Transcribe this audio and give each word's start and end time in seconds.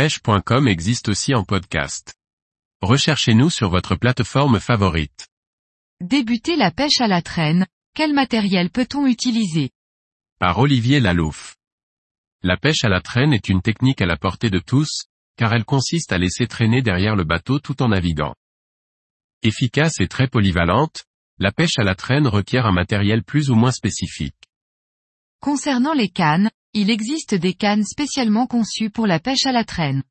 pêche.com 0.00 0.66
existe 0.66 1.10
aussi 1.10 1.34
en 1.34 1.44
podcast. 1.44 2.14
Recherchez-nous 2.80 3.50
sur 3.50 3.68
votre 3.68 3.96
plateforme 3.96 4.58
favorite. 4.58 5.28
Débuter 6.00 6.56
la 6.56 6.70
pêche 6.70 7.02
à 7.02 7.06
la 7.06 7.20
traîne, 7.20 7.66
quel 7.94 8.14
matériel 8.14 8.70
peut-on 8.70 9.06
utiliser? 9.06 9.68
Par 10.38 10.58
Olivier 10.58 11.00
Lalouf. 11.00 11.54
La 12.42 12.56
pêche 12.56 12.82
à 12.82 12.88
la 12.88 13.02
traîne 13.02 13.34
est 13.34 13.50
une 13.50 13.60
technique 13.60 14.00
à 14.00 14.06
la 14.06 14.16
portée 14.16 14.48
de 14.48 14.58
tous, 14.58 15.04
car 15.36 15.52
elle 15.52 15.66
consiste 15.66 16.12
à 16.12 16.16
laisser 16.16 16.46
traîner 16.46 16.80
derrière 16.80 17.14
le 17.14 17.24
bateau 17.24 17.58
tout 17.58 17.82
en 17.82 17.88
naviguant. 17.88 18.34
Efficace 19.42 20.00
et 20.00 20.08
très 20.08 20.28
polyvalente, 20.28 21.04
la 21.36 21.52
pêche 21.52 21.78
à 21.78 21.84
la 21.84 21.94
traîne 21.94 22.26
requiert 22.26 22.64
un 22.64 22.72
matériel 22.72 23.22
plus 23.22 23.50
ou 23.50 23.54
moins 23.54 23.70
spécifique. 23.70 24.48
Concernant 25.40 25.92
les 25.92 26.08
cannes, 26.08 26.50
il 26.72 26.88
existe 26.88 27.34
des 27.34 27.54
cannes 27.54 27.84
spécialement 27.84 28.46
conçues 28.46 28.90
pour 28.90 29.08
la 29.08 29.18
pêche 29.18 29.44
à 29.44 29.52
la 29.52 29.64
traîne. 29.64 30.04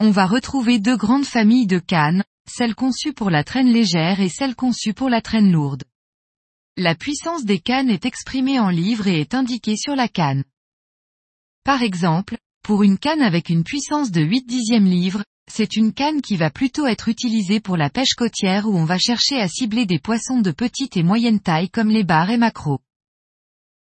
On 0.00 0.10
va 0.10 0.26
retrouver 0.26 0.78
deux 0.78 0.96
grandes 0.96 1.26
familles 1.26 1.66
de 1.66 1.78
cannes, 1.78 2.24
celles 2.48 2.74
conçues 2.74 3.12
pour 3.12 3.28
la 3.28 3.44
traîne 3.44 3.70
légère 3.70 4.20
et 4.20 4.30
celles 4.30 4.54
conçues 4.54 4.94
pour 4.94 5.10
la 5.10 5.20
traîne 5.20 5.52
lourde. 5.52 5.84
La 6.78 6.94
puissance 6.94 7.44
des 7.44 7.58
cannes 7.58 7.90
est 7.90 8.06
exprimée 8.06 8.58
en 8.58 8.70
livres 8.70 9.06
et 9.06 9.20
est 9.20 9.34
indiquée 9.34 9.76
sur 9.76 9.96
la 9.96 10.08
canne. 10.08 10.44
Par 11.62 11.82
exemple, 11.82 12.38
pour 12.62 12.82
une 12.82 12.98
canne 12.98 13.22
avec 13.22 13.50
une 13.50 13.64
puissance 13.64 14.10
de 14.10 14.22
8 14.22 14.46
dixièmes 14.46 14.86
livres, 14.86 15.24
c'est 15.50 15.76
une 15.76 15.92
canne 15.92 16.22
qui 16.22 16.36
va 16.36 16.50
plutôt 16.50 16.86
être 16.86 17.08
utilisée 17.08 17.60
pour 17.60 17.76
la 17.76 17.90
pêche 17.90 18.14
côtière 18.16 18.66
où 18.66 18.76
on 18.76 18.84
va 18.84 18.98
chercher 18.98 19.40
à 19.40 19.48
cibler 19.48 19.84
des 19.84 19.98
poissons 19.98 20.40
de 20.40 20.52
petite 20.52 20.96
et 20.96 21.02
moyenne 21.02 21.40
taille 21.40 21.68
comme 21.68 21.90
les 21.90 22.04
bars 22.04 22.30
et 22.30 22.38
maquereaux. 22.38 22.80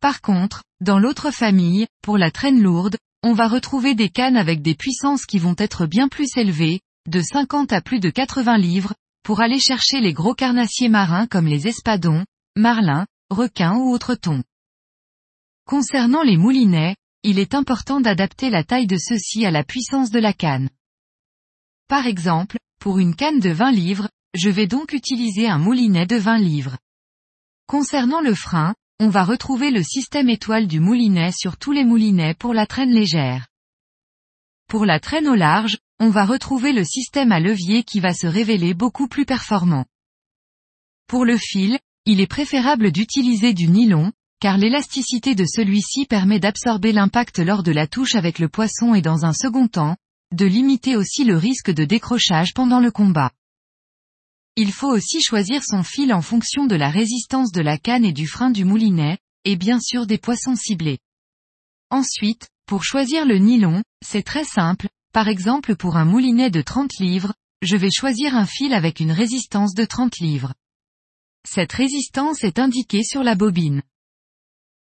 Par 0.01 0.21
contre, 0.21 0.63
dans 0.81 0.99
l'autre 0.99 1.31
famille, 1.31 1.87
pour 2.03 2.19
la 2.19 2.31
traîne 2.31 2.61
lourde, 2.61 2.97
on 3.23 3.33
va 3.33 3.49
retrouver 3.49 3.95
des 3.95 4.09
cannes 4.09 4.37
avec 4.37 4.63
des 4.63 4.75
puissances 4.75 5.27
qui 5.27 5.39
vont 5.39 5.55
être 5.59 5.87
bien 5.87 6.09
plus 6.09 6.37
élevées, 6.37 6.81
de 7.09 7.21
50 7.21 7.73
à 7.73 7.81
plus 7.81 8.01
de 8.01 8.11
80 8.11 8.59
livres, 8.59 8.95
pour 9.23 9.41
aller 9.41 9.59
chercher 9.59 10.01
les 10.01 10.13
gros 10.13 10.35
carnassiers 10.35 10.89
marins 10.89 11.27
comme 11.27 11.47
les 11.47 11.67
espadons, 11.67 12.25
marlins, 12.57 13.07
requins 13.31 13.77
ou 13.77 13.91
autres 13.93 14.15
thons. 14.15 14.45
Concernant 15.67 16.23
les 16.23 16.37
moulinets, 16.37 16.95
il 17.25 17.41
est 17.41 17.55
important 17.55 18.01
d'adapter 18.01 18.51
la 18.51 18.63
taille 18.63 18.87
de 18.87 18.99
ceux-ci 18.99 19.45
à 19.47 19.51
la 19.51 19.65
puissance 19.65 20.11
de 20.11 20.21
la 20.21 20.33
canne. 20.33 20.69
Par 21.89 22.07
exemple, 22.07 22.59
pour 22.79 22.99
une 22.99 23.17
canne 23.17 23.41
de 23.41 23.51
20 23.51 23.73
livres, 23.73 24.09
je 24.35 24.49
vais 24.49 24.69
donc 24.69 24.93
utiliser 24.93 25.49
un 25.49 25.59
moulinet 25.59 26.07
de 26.07 26.17
20 26.17 26.39
livres. 26.39 26.77
Concernant 27.67 28.21
le 28.21 28.35
frein, 28.35 28.75
on 28.99 29.11
va 29.11 29.25
retrouver 29.25 29.71
le 29.71 29.83
système 29.83 30.31
étoile 30.31 30.67
du 30.67 30.81
moulinet 30.81 31.31
sur 31.31 31.59
tous 31.59 31.73
les 31.73 31.85
moulinets 31.85 32.35
pour 32.35 32.55
la 32.55 32.67
traîne 32.67 32.93
légère. 32.93 33.47
Pour 34.69 34.87
la 34.87 35.01
traîne 35.01 35.29
au 35.29 35.35
large, 35.35 35.79
on 36.01 36.09
va 36.09 36.25
retrouver 36.25 36.73
le 36.73 36.83
système 36.83 37.31
à 37.31 37.39
levier 37.39 37.85
qui 37.85 38.01
va 38.01 38.15
se 38.15 38.27
révéler 38.27 38.73
beaucoup 38.73 39.07
plus 39.07 39.27
performant. 39.27 39.85
Pour 41.09 41.27
le 41.27 41.37
fil, 41.37 41.79
il 42.07 42.21
est 42.21 42.27
préférable 42.27 42.91
d'utiliser 42.91 43.53
du 43.53 43.69
nylon, 43.69 44.13
car 44.41 44.57
l'élasticité 44.57 45.35
de 45.35 45.45
celui-ci 45.45 46.07
permet 46.07 46.41
d'absorber 46.41 46.93
l'impact 46.93 47.39
lors 47.39 47.63
de 47.63 47.73
la 47.73 47.87
touche 47.87 48.15
avec 48.15 48.39
le 48.39 48.49
poisson 48.49 48.95
et 48.95 49.03
dans 49.03 49.27
un 49.27 49.33
second 49.33 49.69
temps, 49.69 49.97
de 50.35 50.47
limiter 50.47 50.97
aussi 50.97 51.25
le 51.25 51.37
risque 51.37 51.71
de 51.71 51.85
décrochage 51.85 52.55
pendant 52.55 52.81
le 52.81 52.91
combat. 52.91 53.31
Il 54.59 54.73
faut 54.73 54.89
aussi 54.89 55.21
choisir 55.21 55.63
son 55.63 55.83
fil 55.83 56.15
en 56.15 56.23
fonction 56.23 56.67
de 56.67 56.75
la 56.75 56.89
résistance 56.89 57.53
de 57.53 57.61
la 57.61 57.77
canne 57.77 58.07
et 58.07 58.15
du 58.15 58.27
frein 58.27 58.51
du 58.51 58.65
moulinet, 58.65 59.19
et 59.45 59.55
bien 59.55 59.79
sûr 59.81 60.07
des 60.07 60.17
poissons 60.17 60.57
ciblés. 60.57 60.99
Ensuite, 61.91 62.49
pour 62.67 62.83
choisir 62.83 63.27
le 63.27 63.37
nylon, 63.37 63.83
c'est 64.03 64.23
très 64.23 64.45
simple, 64.45 64.89
par 65.13 65.29
exemple 65.29 65.77
pour 65.77 65.97
un 65.97 66.07
moulinet 66.07 66.51
de 66.51 66.63
30 66.63 66.91
livres, 66.99 67.35
je 67.61 67.77
vais 67.77 67.91
choisir 67.91 68.35
un 68.35 68.47
fil 68.47 68.73
avec 68.73 68.99
une 68.99 69.13
résistance 69.13 69.75
de 69.75 69.85
30 69.85 70.19
livres. 70.21 70.55
Cette 71.47 71.73
résistance 71.73 72.43
est 72.43 72.59
indiquée 72.59 73.05
sur 73.05 73.23
la 73.23 73.35
bobine. 73.35 73.83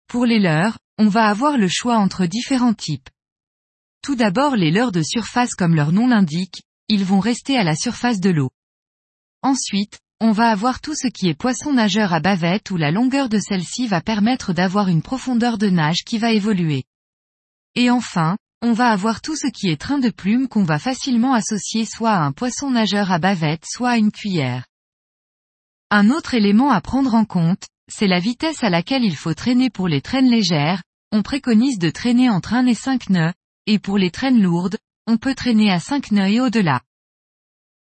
Pour 0.07 0.25
les 0.25 0.39
leurres, 0.39 0.79
on 0.99 1.09
va 1.09 1.27
avoir 1.27 1.59
le 1.59 1.69
choix 1.69 1.99
entre 1.99 2.27
différents 2.27 2.75
types. 2.75 3.11
Tout 4.03 4.15
d'abord 4.15 4.55
les 4.55 4.71
leurres 4.71 4.93
de 4.93 5.03
surface 5.03 5.55
comme 5.55 5.75
leur 5.75 5.91
nom 5.91 6.07
l'indique, 6.07 6.63
ils 6.89 7.05
vont 7.05 7.21
rester 7.21 7.59
à 7.59 7.65
la 7.65 7.75
surface 7.75 8.21
de 8.21 8.31
l'eau. 8.31 8.51
Ensuite, 9.43 9.99
on 10.21 10.33
va 10.33 10.51
avoir 10.51 10.81
tout 10.81 10.95
ce 10.95 11.07
qui 11.07 11.29
est 11.29 11.35
poisson 11.35 11.73
nageur 11.73 12.13
à 12.13 12.21
bavette 12.21 12.71
où 12.71 12.77
la 12.77 12.91
longueur 12.91 13.29
de 13.29 13.39
celle-ci 13.39 13.87
va 13.87 14.01
permettre 14.01 14.53
d'avoir 14.53 14.89
une 14.89 15.03
profondeur 15.03 15.59
de 15.59 15.69
nage 15.69 16.03
qui 16.05 16.19
va 16.19 16.33
évoluer. 16.33 16.85
Et 17.77 17.91
enfin, 17.91 18.37
on 18.63 18.73
va 18.73 18.91
avoir 18.91 19.21
tout 19.21 19.37
ce 19.37 19.47
qui 19.47 19.69
est 19.69 19.81
train 19.81 20.01
de 20.01 20.11
plume 20.11 20.49
qu'on 20.49 20.65
va 20.65 20.81
facilement 20.81 21.35
associer 21.35 21.85
soit 21.85 22.11
à 22.11 22.23
un 22.23 22.33
poisson 22.33 22.71
nageur 22.71 23.13
à 23.13 23.21
bavette 23.21 23.65
soit 23.65 23.91
à 23.91 23.97
une 23.97 24.11
cuillère. 24.11 24.67
Un 25.91 26.11
autre 26.11 26.35
élément 26.35 26.71
à 26.71 26.81
prendre 26.81 27.15
en 27.15 27.25
compte, 27.25 27.67
c'est 27.91 28.09
la 28.09 28.19
vitesse 28.19 28.65
à 28.65 28.71
laquelle 28.71 29.05
il 29.05 29.17
faut 29.17 29.35
traîner 29.35 29.71
pour 29.71 29.87
les 29.87 30.01
traînes 30.01 30.29
légères, 30.29 30.83
on 31.13 31.23
préconise 31.23 31.79
de 31.79 31.91
traîner 31.91 32.29
entre 32.29 32.55
1 32.55 32.67
et 32.67 32.75
5 32.75 33.11
nœuds, 33.11 33.33
et 33.67 33.79
pour 33.79 33.97
les 33.97 34.11
traînes 34.11 34.43
lourdes, 34.43 34.77
on 35.07 35.17
peut 35.17 35.35
traîner 35.35 35.71
à 35.71 35.79
5 35.79 36.11
nœuds 36.11 36.29
et 36.29 36.41
au-delà. 36.41 36.83